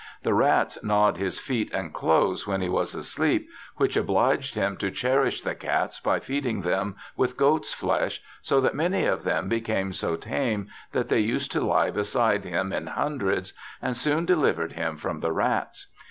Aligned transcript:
The 0.23 0.33
rats 0.33 0.83
gnawed 0.83 1.17
his 1.17 1.39
feet 1.39 1.71
and 1.71 1.93
clothes 1.93 2.47
when 2.47 2.59
he 2.59 2.69
was 2.69 2.95
asleep, 2.95 3.47
which 3.77 3.95
obliged 3.95 4.55
him 4.55 4.75
to 4.77 4.89
cherish 4.89 5.43
the 5.43 5.53
cats 5.53 5.99
by 5.99 6.19
feeding 6.19 6.61
them 6.61 6.95
with 7.15 7.37
goat's 7.37 7.71
flesh, 7.71 8.19
so 8.41 8.59
that 8.61 8.73
many 8.73 9.05
of 9.05 9.23
them 9.23 9.47
became 9.47 9.93
so 9.93 10.15
tame 10.15 10.69
that 10.91 11.09
they 11.09 11.19
used 11.19 11.51
to 11.51 11.61
lie 11.61 11.91
beside 11.91 12.45
him 12.45 12.73
in 12.73 12.87
hundreds, 12.87 13.53
and 13.79 13.95
soon 13.95 14.25
delivered 14.25 14.71
him 14.71 14.97
from 14.97 15.19
the 15.19 15.31
rats. 15.31 15.93